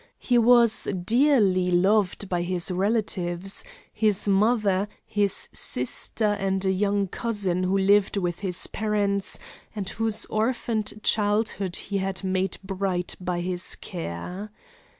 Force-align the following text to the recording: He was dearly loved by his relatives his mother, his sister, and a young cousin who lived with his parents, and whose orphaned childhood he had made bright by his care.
He 0.17 0.39
was 0.39 0.85
dearly 1.05 1.69
loved 1.69 2.27
by 2.27 2.41
his 2.41 2.71
relatives 2.71 3.63
his 3.93 4.27
mother, 4.27 4.87
his 5.05 5.47
sister, 5.53 6.25
and 6.25 6.65
a 6.65 6.71
young 6.71 7.07
cousin 7.07 7.61
who 7.61 7.77
lived 7.77 8.17
with 8.17 8.39
his 8.39 8.65
parents, 8.65 9.37
and 9.75 9.87
whose 9.87 10.25
orphaned 10.25 11.01
childhood 11.03 11.75
he 11.75 11.99
had 11.99 12.23
made 12.23 12.57
bright 12.63 13.15
by 13.21 13.41
his 13.41 13.75
care. 13.75 14.51